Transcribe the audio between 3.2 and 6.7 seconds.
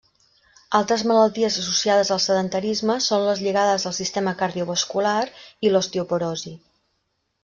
les lligades al sistema cardiovascular i l'osteoporosi.